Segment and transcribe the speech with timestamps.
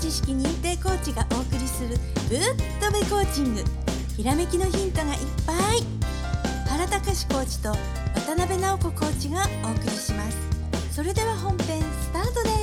[0.00, 1.88] 知識認定コーチがお送りする
[2.28, 2.40] ぶっ
[2.80, 3.64] とべコーチング。
[4.16, 5.82] ひらめきのヒントがいっぱい。
[6.68, 7.70] 原隆コーチと
[8.14, 10.36] 渡辺直子コーチがお送りします。
[10.92, 12.56] それでは本編スタートです。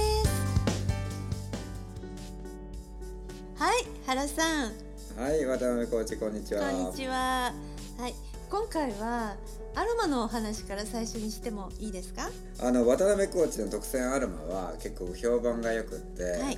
[3.57, 4.71] はい原さん。
[5.17, 6.69] はい、渡辺コーチ、こんにちは。
[6.71, 7.53] こんにちは。
[7.97, 8.15] はい
[8.49, 9.35] 今回は
[9.75, 12.29] アロマのお話から最初にしてもいいですか？
[12.59, 16.25] あの渡辺コーチの特選アロマは結構評判が良くって、い。
[16.25, 16.55] あの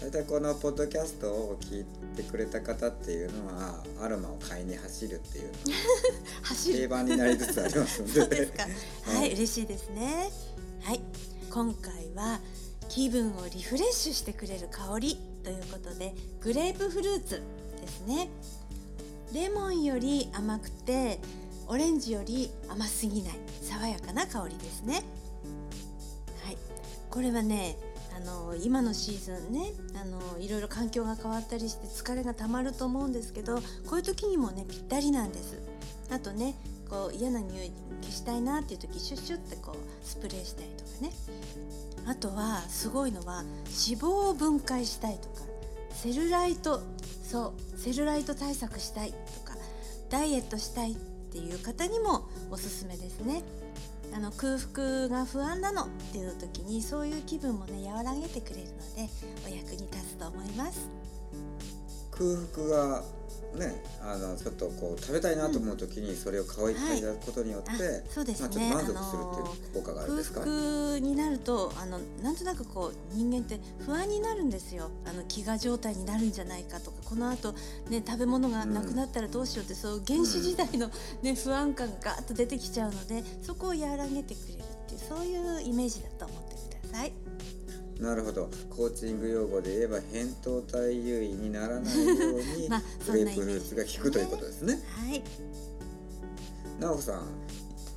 [0.00, 1.84] 大体このポッドキャストを聞い
[2.16, 5.52] てくれた方っていうのはアロマを買いに走るっていう
[6.42, 8.12] 走る定番になりつつありますので。
[8.14, 8.62] そうですか。
[8.62, 10.30] はい、はい嬉しいですね。
[10.82, 11.00] はい、
[11.50, 12.40] 今回は
[12.88, 17.42] 気分をリフレッシュしてくれる香りということで、グレープフルーツ
[17.78, 18.30] ですね。
[19.34, 21.20] レモンより甘くて、
[21.68, 25.04] オレンジより甘すぎない爽やかな香りですね。
[26.42, 26.56] はい、
[27.10, 27.76] これはね。
[28.20, 35.58] あの今のシーズンねあのいろいろ環境が変わったりして疲れがたまると思うんですけどこういう時にもねぴったりなんです。
[36.10, 36.54] あとね
[36.88, 41.12] こう嫌な匂い消したいなっていう時シュッシュッてこうスプレーしたりとかね。
[42.06, 45.42] あとはすごいのは脂肪を分解したいとか
[45.92, 46.82] セルライト
[47.22, 49.56] そうセルライト対策したいとか
[50.08, 53.42] ダイエットしたいっていう方にもおすすめですね。
[54.12, 59.08] あの空腹が不安なのっていう時にそういう気分もね和らげてくれるので
[59.46, 60.88] お役に立つと思います。
[62.20, 63.02] 空腹が
[63.50, 67.76] ね、あのちょっとこう食べたいなと思う時にそれを香りいただくことによって、あ
[68.08, 70.40] そうですまあちょっねと満足するっていう効果があるんですか。
[70.40, 77.52] 空腹になるとあのなんとなくこう人間って不安になるんですよあの飢餓状態になるんじゃないかとかこのあと、
[77.88, 80.88] ね、食べ物がなくなったらどうしようって、そういう原始時代の、
[81.22, 87.29] ね、不安感がガーッと出てきちゃうのでそこを和らげてくれるっていうそういうイメージだと思ってください。
[88.00, 88.48] なるほど。
[88.70, 94.80] コーチング用語で言えば扁桃体優位にならないように まあグレープフルーツが効くということですね。
[95.08, 95.22] はい、
[96.80, 97.26] 直子さん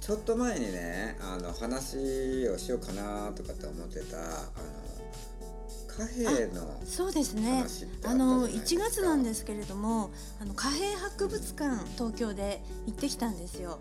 [0.01, 4.83] ちょっと前にねあの話をしようかなとかって思ってたあの
[5.87, 7.63] 貨幣のそうですね。
[8.03, 8.79] あのですか。
[8.79, 10.11] 1月なんですけれども
[10.41, 13.79] あの貨幣博物館東京で行ってきたんですよ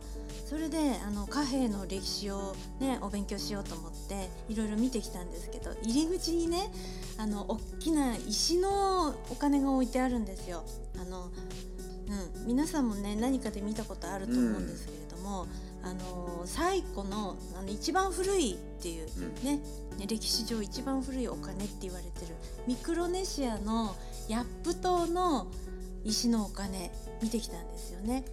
[0.53, 6.71] それであの貨幣の歴史をねお勉強しようと思っていろいろ見てきたんですけど入り口にね
[7.17, 10.63] あの大きな石のお金が置いてあるんですよ
[11.01, 11.31] あの、
[12.37, 15.47] うん、皆さんもね何かで見たことあると思うんですけれども、
[15.83, 19.57] あの最古のあの一番古いっていううんね、
[19.97, 22.35] ね歴史上一番古いお金って言われてる
[22.67, 23.97] ミクロネシアの
[24.29, 25.47] ヤップ島の
[26.05, 26.93] 石のお金
[27.23, 28.25] 見てきたんですよね。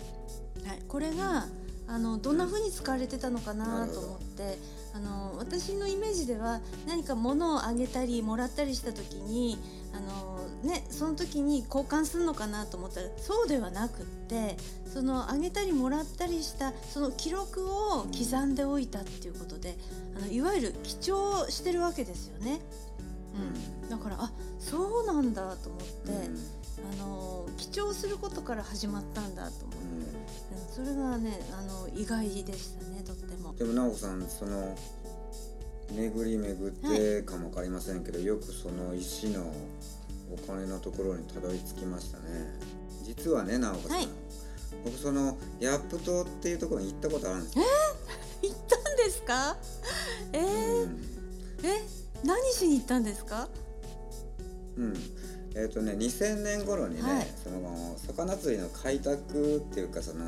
[0.68, 1.48] はい、これが
[1.92, 4.60] あのどんな風に使われてたのかなと思って、
[4.94, 9.58] あの私のイメージでは何か物をあげたりもらったりした時に
[9.92, 10.40] あの、
[10.70, 14.56] ね、その時に交換するのかなと思ったらそうではなくって
[14.86, 19.76] そのあげたりもらったりしたその記録を刻んでおいたっていうことで、
[20.16, 22.60] あのいわゆる記帳してるわけですよね。
[23.82, 26.12] うん、だからあそうなんだと思って、
[27.00, 29.69] あの記帳することから始まったんだと
[30.84, 33.54] それがねあの意外でしたねとっても。
[33.56, 34.78] でも直子さんその
[35.92, 39.52] 巡り巡ってかも分かりませんけど、よくその石の
[40.32, 42.24] お金のところにたどり着きましたね。
[43.04, 44.08] 実はね直子さん、はい。
[44.86, 47.66] 僕そのヤップ島っていうところに行ったことあるんですよ、
[48.44, 49.58] 行ったんですか？
[50.34, 50.84] えー？
[50.84, 51.00] うん。
[51.64, 51.82] え？
[52.24, 53.50] 何しに行ったんですか？
[54.78, 54.94] うん。
[55.56, 57.28] えっ、とね2000年頃にね、はい。
[57.44, 60.24] その魚釣りの開拓っていうかその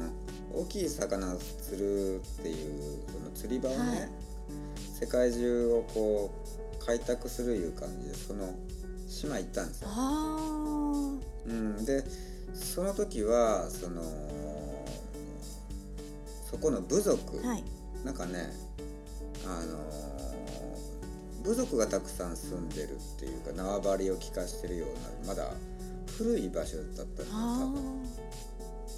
[0.56, 4.10] 大きい魚を釣るっていうその釣り場をね、はい。
[5.00, 6.32] 世界中をこ
[6.82, 8.54] う開拓するいう感じでその
[9.08, 9.88] 島行ったんですよ。
[9.92, 11.12] あ
[11.46, 12.04] うん、で
[12.54, 14.02] その時はその
[16.50, 17.64] そこの部族、あはい。
[18.04, 18.52] なんかね
[19.46, 19.78] あの
[21.44, 25.52] 部族がたくさん住んでるっていうか縄張りを利かしてるようなまだ
[26.18, 28.11] 古い場所だったんだあ多分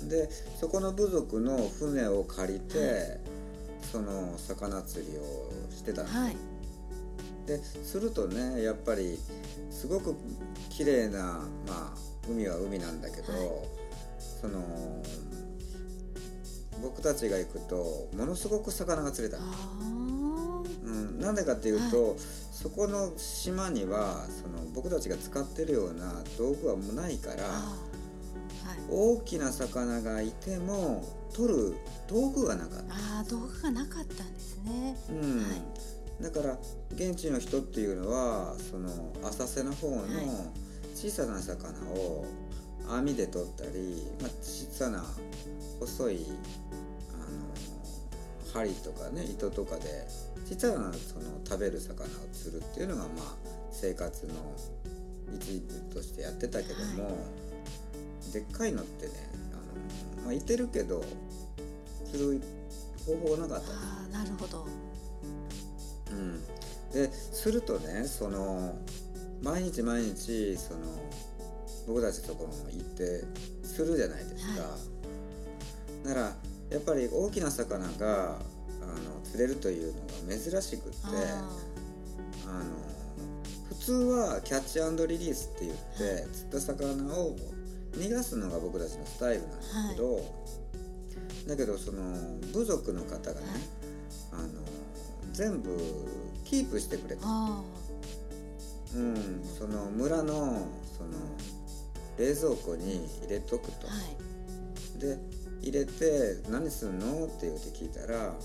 [0.09, 0.29] で
[0.59, 3.17] そこの部族の船を借りて、は
[3.91, 6.35] その魚釣りをしてたんですよはい。
[7.45, 9.19] でするとねやっぱり
[9.69, 10.15] すごく
[10.69, 11.93] 綺麗なまあ
[12.29, 13.41] 海は海なんだけど、はい。
[14.41, 15.03] その
[16.81, 20.85] 僕たちが行くとものすごく魚が釣れたあの、ー。
[20.85, 22.17] うん、なんでかっていうと、
[22.51, 27.43] そこの島にはその僕たちが使ってるような道具はもうないから
[28.89, 31.75] 大きな魚がいても取る
[32.07, 32.93] 道具がなかった。
[32.93, 34.95] あー道具がなかったんですね。
[35.09, 35.37] うん。
[35.39, 36.23] はい。
[36.23, 36.57] だから
[36.93, 38.89] 現地の人っていうのはその
[39.23, 40.03] 浅瀬の方の
[40.95, 42.25] 小さな魚を
[42.87, 45.03] 網で取ったり、まあ、小さな
[45.79, 46.25] 細い
[47.13, 50.05] あの針とかね糸とかで
[50.45, 53.35] 小さなその食べる魚を釣るっていうのがまあ
[53.71, 54.33] 生活の
[55.35, 57.11] 一部としてやってたけども、は
[58.33, 59.11] でっかいのってね
[59.51, 61.03] あの、まあ、いてるけど
[62.11, 62.41] 釣る
[63.05, 63.71] 方法がなかった。
[63.71, 63.75] あ
[64.09, 64.65] あなるほど。
[66.11, 66.43] うん、
[66.91, 68.75] でするとねその
[69.41, 70.79] 毎日毎日その
[71.87, 73.23] 僕たちのところに行って
[73.65, 74.77] するじゃないですか、は
[76.05, 76.21] なら
[76.69, 78.37] やっぱり大きな魚が
[78.81, 81.49] あの釣れるというのが珍しくってあ
[82.47, 82.93] あの
[83.69, 87.35] 普通はキャッチリリースって言って、釣った魚を
[87.95, 90.19] 逃がすのが僕たちのスタイルなんですけど、
[91.47, 92.01] だけどその
[92.51, 93.59] 部族の方がね、はい。
[94.33, 94.47] あの
[95.31, 95.77] 全部
[96.43, 97.61] キープしてくれた、あ
[98.95, 100.33] うん、その村の
[100.97, 101.11] その
[102.17, 103.97] 冷蔵庫に入れとくと、あは
[104.97, 104.99] い。
[104.99, 105.17] で
[105.61, 108.35] 入れて「何すんの?」って言って聞いたら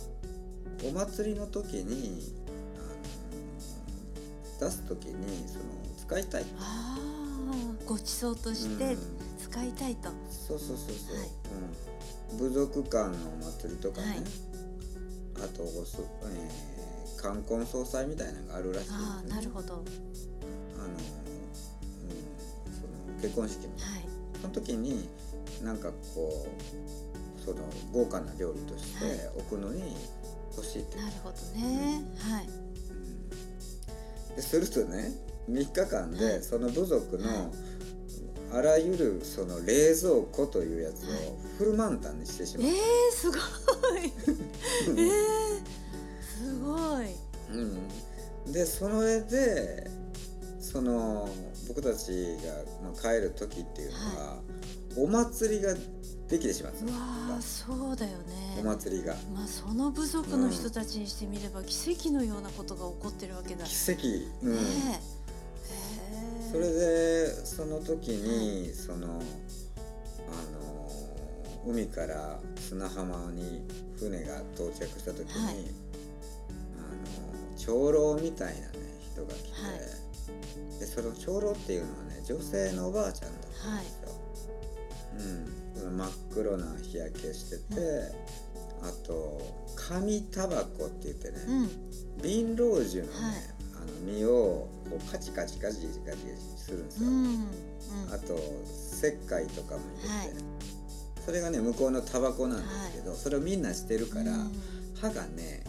[0.85, 2.33] お祭りの時に
[4.61, 5.15] あの出す時に
[5.49, 5.61] その
[5.97, 8.95] 使いたい、ああご馳走として。
[8.95, 11.29] うん使いたいと、そうそうそうそう、はい。
[12.33, 14.19] うん、部族間のお祭りとかね、はい。
[15.45, 16.79] あとおそ、えー
[17.19, 19.75] 冠婚葬祭みたいなのがあるらしいね、ああなるほど。
[19.75, 20.99] はあの、うん、
[22.73, 23.75] その結婚式の。
[23.75, 23.79] い。
[24.41, 25.09] その時に
[25.65, 27.57] なんかこうその
[27.93, 29.15] 豪華な料理としてはい。
[29.37, 29.97] 置くのに
[30.57, 32.47] 欲しいって、なるほどね、はい。
[34.31, 34.37] うん。
[34.37, 35.11] でするとね
[35.51, 36.19] 3日間はい。
[36.21, 37.51] でその部族のは
[38.53, 42.77] あらゆるその冷蔵庫というやつはいをフル満タンにしてしまえう、ー、
[43.13, 43.41] すごい。
[44.87, 45.63] えー、
[46.23, 47.07] すごい。
[48.47, 49.91] うん、でその上で
[50.61, 51.29] その
[51.67, 52.53] 僕たちが、
[52.83, 54.39] まあ、帰る時っていうのは、
[54.97, 55.75] お祭りが
[56.29, 58.59] できてしまうわーそうだよね。
[58.61, 59.15] お祭りが。
[59.35, 64.03] まあその部族の人たちにしてみれば奇跡のようなことが起こってるわけだ、ね奇跡、
[64.43, 65.18] うん、えへえ
[66.51, 70.91] それでその時に、そのあの
[71.67, 73.63] 海から砂浜に
[73.99, 75.55] 船が到着した時に、はい。
[75.55, 78.69] あの長老みたいなね
[79.13, 80.81] 人が来て、はい。
[80.81, 84.09] でその長老っていうのはね女性のおばあちゃんだったんですよ。
[85.19, 88.13] うん、その真っ黒な日焼けしてて、
[88.83, 89.41] あと
[89.75, 92.23] 紙タバコって言ってね、うん。
[92.23, 93.11] 瓶老樹のね、
[94.07, 96.19] はいあの実をこうカチカチカチカチ
[96.57, 97.47] するんですよ、うんうん
[98.13, 98.35] あと
[98.99, 100.59] 石灰とかも入れて、はい
[101.25, 104.33] それがね向こうのタバコなんですけど、それをみんなしてるから、
[104.99, 105.63] 歯がね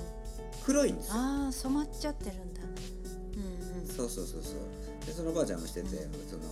[0.66, 5.96] 黒いんですよああ染まっちゃってるんだうんうんそうそうそうそうでそのおばあちゃんもしてて、そ
[6.38, 6.44] の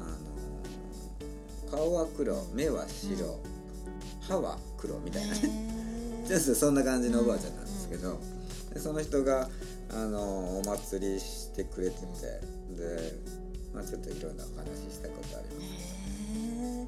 [0.00, 3.38] あの顔は黒目は白、
[4.20, 8.18] 歯は黒みたいなね、そんな感じのおばあちゃんなんですけど、
[8.74, 9.48] でその人が
[9.92, 12.06] あのお祭りしてくれてて
[12.76, 13.12] で、
[13.74, 15.96] まあ、ちょっといろんなお話ししたことあります。
[16.48, 16.86] え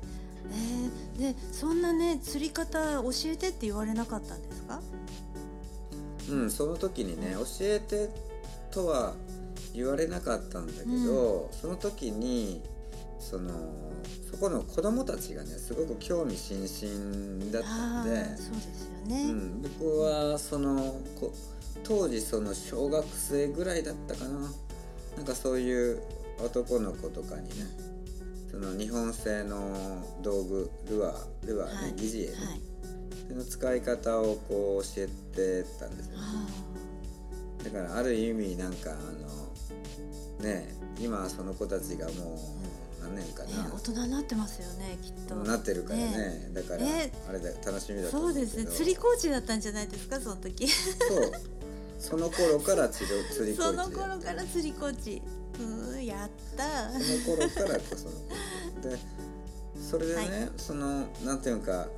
[0.51, 4.81] えー、でそんなね釣り方教えてって言われなかったんですか？
[6.31, 8.11] うん、その時にね教えて
[8.71, 9.15] とは
[9.75, 12.63] 言われなかったんだけど、その時に
[13.21, 13.51] その
[14.31, 21.33] そこの子供たちがねすごく興味津々だったんで、そうですようね、ん、僕はそのこ
[21.85, 24.51] 当時その小学生ぐらいだったかな。
[25.17, 26.01] なんかそういう
[26.39, 27.67] 男の子とかにね
[28.51, 32.61] その日本製の道具ルアールアーね、はい疑似餌ね、はい。
[33.29, 36.23] その使い方をこう教えてたんですよね。
[36.23, 45.35] あだからある意味なんかあのね今その子たちがもう何年かあ、ねな、大人になってますよねきっと。
[45.35, 46.51] なってるからね。
[46.55, 48.67] だから、ねあれだ楽しみだとそうですね。
[48.67, 50.69] 釣りコーチだったんじゃないですかその時。
[50.69, 50.75] そ
[51.17, 51.58] う
[51.99, 55.23] その頃から釣り釣りコーチでその頃から釣りコーチ
[55.61, 56.91] うんやった。
[56.93, 58.99] その頃からこそのコーチで
[59.81, 60.51] それでね、はい。
[60.57, 61.89] そのなんていうか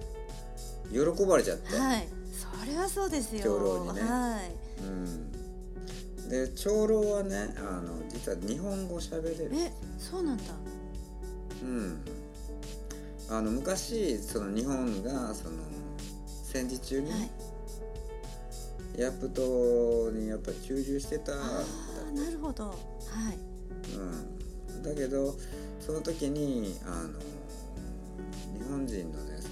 [0.90, 2.08] 喜ばれちゃって、はい。
[2.32, 3.42] それはそうですよ。
[3.44, 4.02] 長老にね。
[4.02, 4.54] はい。
[4.82, 9.50] うん、で長老はねあの実は日本語喋れる。
[9.52, 10.44] えそうなんだ。
[11.62, 12.00] うん、
[13.28, 15.56] あの昔その日本がその
[16.42, 17.30] 戦時中に、はい
[18.96, 21.32] ヤプトにやっぱり駐留してた。
[21.32, 22.68] ああなるほど。
[22.68, 22.76] はい。
[23.96, 25.34] うん、だけど
[25.80, 27.18] その時にあの
[28.58, 29.48] 日本人のねそ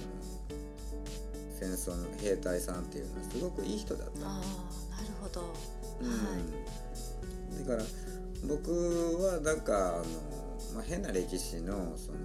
[1.67, 4.27] の戦争の兵隊さんっていうのはすごくいい人だった。
[4.27, 5.53] ああなるほど。
[6.01, 7.83] うん、だから
[8.47, 8.71] 僕
[9.21, 10.05] はなんかあの、
[10.75, 12.19] まあ、変な歴史のその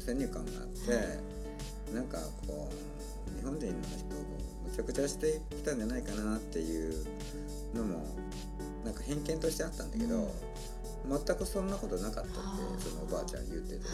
[0.00, 2.68] 先入観があって、なんかこ
[3.28, 4.18] う日本人の人を
[4.76, 7.06] むちゃくちゃしてきたんじゃないかなっていう
[7.74, 8.04] のも
[8.84, 10.30] なんか偏見としてあったんだけど、
[11.08, 12.30] 全くそんなことなかったって
[12.88, 13.86] そのおばあちゃん言ってて、はい。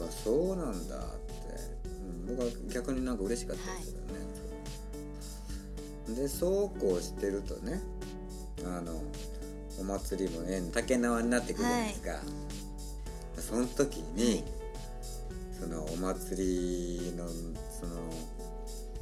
[0.00, 1.06] あそうなんだって、
[2.28, 3.98] うん、僕は逆になんか嬉しかったですけ
[6.12, 7.80] どね、でそうこうしてるとね
[8.64, 9.02] あの
[9.80, 12.20] お祭りもね竹縄になってくるじゃないですか、
[13.40, 14.44] その時に、
[15.58, 17.96] そのお祭りのその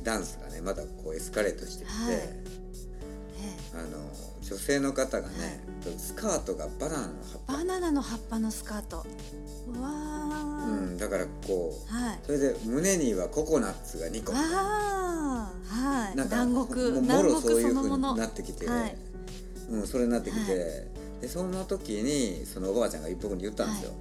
[0.07, 2.15] ダンスがねまだこうエスカレートしてきて、はい。
[2.15, 2.47] え
[3.75, 3.99] あの
[4.41, 5.61] 女性の方がね、
[5.99, 7.53] スカートがバナナの葉っぱ。
[7.53, 9.05] バナナの葉っぱのスカート。
[9.67, 12.19] うわー、うん、だからこうはい。
[12.25, 14.33] それで胸にはココナッツが2個。
[14.33, 16.17] ああはい。
[16.17, 18.15] なんか南国もろそう国いうのもの。
[18.15, 18.97] なってきて、はい。
[19.71, 20.61] うん、それになってきて、はい。
[21.21, 23.93] でその時にそのおばあちゃんが僕に言ったんですよ、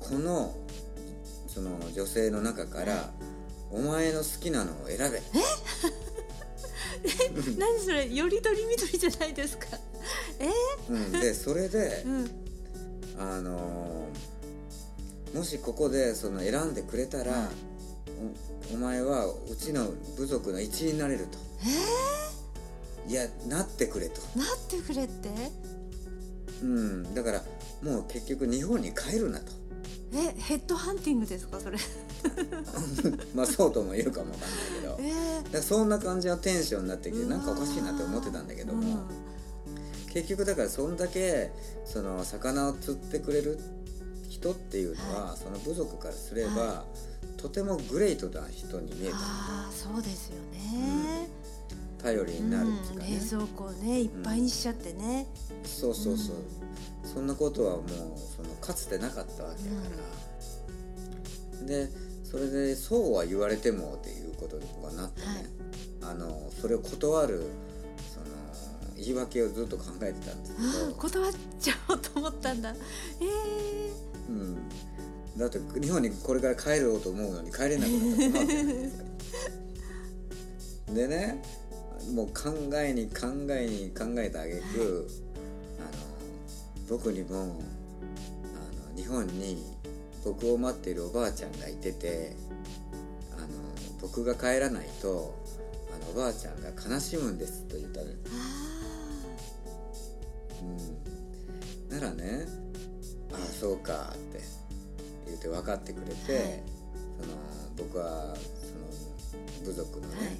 [0.00, 0.52] この
[1.46, 3.12] その女性の中から、は
[3.74, 5.20] お前の好きなのを選べ。
[7.58, 8.08] 何それ？
[8.14, 9.66] よりどりみどりじゃないですか。
[10.38, 10.48] え？
[10.90, 12.30] うん、でそれでー、うん。
[13.18, 17.48] あのーもしここでその選んでくれたら、はい
[18.70, 21.38] おお前はうちの部族の一員になれると。
[23.08, 23.10] え？
[23.10, 25.28] いやなってくれと、ー、なってくれって？
[26.62, 27.42] うん、だから
[27.82, 29.46] もう結局日本に帰るなと。
[30.14, 30.32] え？
[30.40, 31.58] ヘッドハンティングですか？
[31.60, 31.76] それ
[33.34, 34.98] まあそうとも言うかもわかんないけど。
[35.00, 35.62] えー。
[35.62, 39.02] そんな感じのテンションになってきてなんかおかしいなって思ってたんだけども、
[40.12, 41.50] 結局だからそんだけ
[41.84, 43.58] その魚を釣ってくれる
[44.28, 46.84] 人っていうのは、その部族からすれば、は
[47.36, 49.16] とてもグレートな人に見えた。
[49.16, 51.28] ああそうですよね、
[52.02, 55.26] 頼りになるっていうかね、うん、冷蔵庫をねいっぱいにしちゃってね、
[55.64, 56.36] そうそうそう、
[57.04, 57.86] そんなことはもう
[58.36, 59.82] そのかつてなかったわけだか
[61.60, 61.88] ら、で
[62.34, 64.64] それでそうは言われてもっていうことに
[64.96, 65.26] なってね、
[66.02, 67.44] あのそれを断る
[68.12, 68.26] その
[68.96, 72.74] 言い訳をずっと考えてたんですけああど、断っちゃおうと思ったんだ。
[73.20, 73.92] ええ
[74.30, 74.56] うん、
[75.38, 78.92] だって日本にこれから帰ろうと思うのに帰れなくなっ
[80.88, 80.92] た。
[80.92, 81.40] でね
[82.14, 82.50] もう考
[82.82, 85.08] えに考えに考えたあげく、
[85.78, 89.73] あの僕にもあの日本に
[90.24, 92.34] 僕を待っているおばあちゃんがいてて
[93.36, 93.48] あの
[94.00, 95.34] 僕が帰らないと
[95.94, 98.06] あのおばあちゃんが悲しむんですと言ったの、
[101.90, 102.46] うん、ならね
[103.32, 104.40] ああそうかって
[105.26, 106.62] 言って分かってくれて、はい。
[107.20, 107.36] その
[107.76, 110.36] 僕はその部族のね、はい。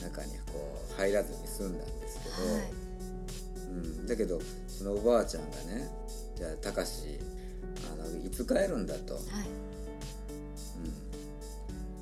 [0.00, 2.62] その中にこう入らずに済んだんですけど、はい。
[3.70, 5.88] うん、だけどそのおばあちゃんがね
[6.36, 7.18] 「じゃあたかし
[8.24, 9.20] いつ帰るんだ」と、うん。
[9.20, 9.46] はい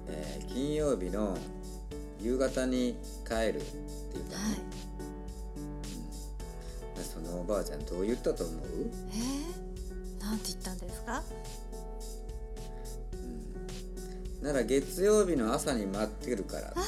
[0.09, 1.39] えー金曜日の
[2.21, 2.95] 夕方に
[3.27, 3.67] 帰るって
[4.15, 4.59] 言ったの、はい。
[6.99, 8.61] うん、そのおばあちゃんどう言ったと思う、
[9.11, 11.23] えー、なんて言ったんですか？
[14.41, 16.75] うん、なら月曜日の朝に待ってるから。
[16.77, 16.81] あ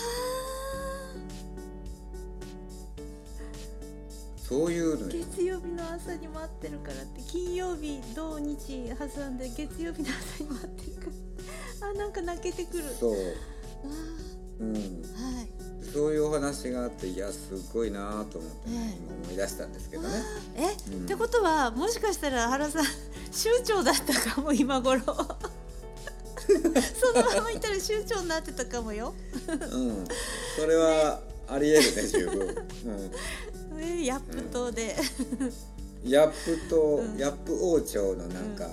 [4.46, 11.06] そういうの月曜日の朝に待ってるからって金曜日土日挟んで月曜日の朝に待ってるか
[11.80, 11.88] ら。
[11.88, 12.84] あなんか泣けてくる。
[13.00, 13.16] そう、あ
[14.60, 15.48] うん、ーはい。
[15.92, 18.98] そういうお話があっていやすごいなと思って、ねええ。
[18.98, 20.08] 今思い出したんですけどね。
[20.56, 21.04] え、うん。
[21.04, 22.84] ってことはもしかしたら原さん
[23.32, 25.00] 州長だったかも今頃。
[26.44, 29.14] そのままいたら州長になってたかもよ、
[29.48, 30.04] うん、
[30.56, 32.40] それはありえるね十分。
[32.40, 33.10] うん
[33.84, 34.96] えー、ヤップ島で、
[36.04, 37.18] ヤップと、うん。
[37.18, 38.64] ヤップ王朝のなんか、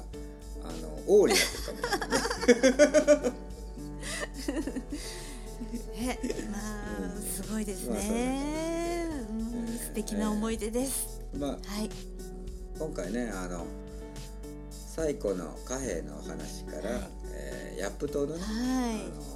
[0.64, 1.44] あの王になっ
[2.46, 3.32] てるかも。
[6.02, 6.20] ね。
[6.24, 9.22] えまあ、うんすごいですね、うんえー
[9.82, 11.90] 素敵な思い出です、まあはい。
[12.80, 13.66] 今回ねあの
[14.72, 17.02] 最古の貨幣のお話から、はい。
[17.34, 18.96] えーヤップ島のね、はい。
[18.96, 19.32] あの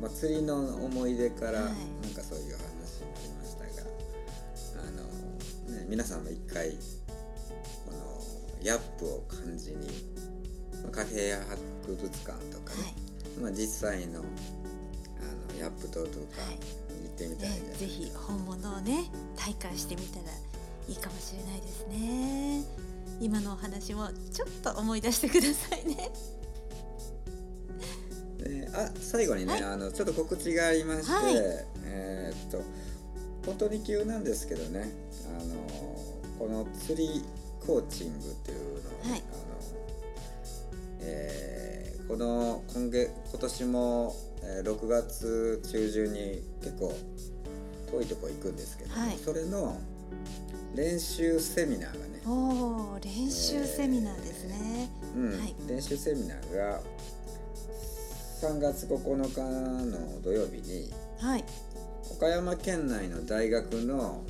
[0.00, 1.72] まあ、釣りの思い出から、はい。
[2.02, 2.63] なんかそういう話
[5.84, 8.20] ね、皆さんも一回この
[8.62, 9.76] ヤップを感じに
[10.82, 12.94] まあ貨幣博物館とかね、
[13.40, 14.22] まあ、実際のあ
[15.52, 16.58] のヤップ島とかはい。
[17.04, 19.04] 行ってみたらいじゃないね、ぜひ本物をね
[19.36, 20.24] 体感してみたら
[20.88, 22.64] いいかもしれないですね。
[23.20, 26.10] 今のお話もちょっと思い出してくださいね。
[28.38, 29.62] であ最後にね、はい。
[29.62, 31.34] あのちょっと告知がありまして、はい。
[31.84, 32.62] えーっと
[33.46, 34.90] 本当に急なんですけどね。
[35.38, 35.54] あの
[36.38, 37.22] この釣り
[37.66, 39.22] コーチングっていうのを、はい。
[39.32, 39.54] あの
[41.00, 46.92] えーこの今月今年も、えー6月中旬に結構
[47.90, 49.16] 遠いとこ行くんですけど、はい。
[49.16, 49.78] それの
[50.74, 55.38] 練習セミナーがね、おお練習セミナーですね、うん。
[55.40, 55.54] はい。
[55.68, 56.80] 練習セミナーが
[58.44, 59.40] 3月9日
[59.90, 61.44] の土曜日にはい
[62.10, 64.24] 岡山県内の大学の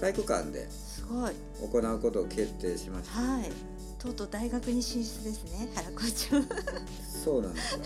[0.00, 1.32] 体育館ですごい。
[1.60, 3.50] 行うことを決定しました、はい。
[3.98, 6.42] とうとう大学に進出ですね原校長。
[7.24, 7.80] そうなんですよ。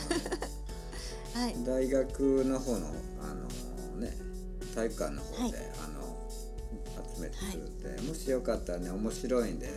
[1.34, 1.56] はい。
[1.64, 2.86] 大学の方の
[3.20, 3.34] あ
[3.94, 4.16] のね
[4.74, 5.54] 体育館の方で、はい。
[5.84, 6.06] あの
[7.14, 9.72] 集めてくれて、もしよかったらね面白いんでね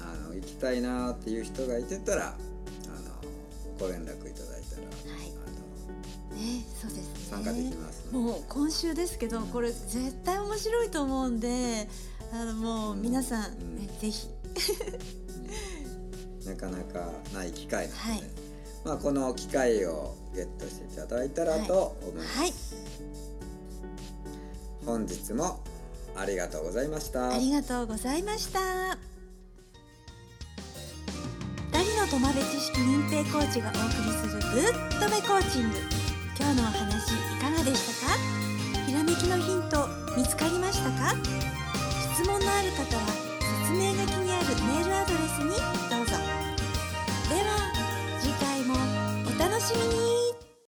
[0.00, 2.36] あの行きたいなっていう人がいてたらあ
[3.00, 4.33] のご連絡い
[7.44, 8.06] 参加できます。
[8.12, 11.88] のでもう今週ですけどこれ絶対面白いと思うんで
[12.32, 13.76] あのもう皆さん、うん。
[13.76, 14.28] ねぜひ。
[16.46, 18.22] なかなかない機会なので、はい。
[18.84, 22.52] まあ、この機会をゲットしていただいたらと思います、はい。
[24.84, 25.60] 本日も
[26.14, 27.30] ありがとうございました。
[27.30, 28.60] ありがとうございました。
[31.72, 35.78] 二人の友部知識認定コーチがお送りするぶっとべコーチング。
[36.38, 37.33] 今日のお話
[37.64, 38.18] でしたか？
[38.86, 41.14] ひらめきのヒント見つかりましたか？
[42.14, 43.02] 質問のある方は
[43.66, 45.48] 説明書きにあるメールアドレスに
[45.90, 46.12] どうぞ。
[47.30, 47.48] では
[48.20, 48.74] 次回も
[49.24, 50.13] お楽しみに。